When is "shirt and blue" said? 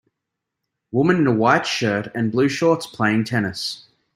1.67-2.49